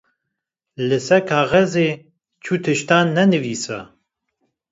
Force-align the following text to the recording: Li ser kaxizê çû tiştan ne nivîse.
Li 0.87 0.97
ser 1.07 1.19
kaxizê 1.29 1.89
çû 2.43 2.53
tiştan 2.63 3.05
ne 3.15 3.23
nivîse. 3.31 3.79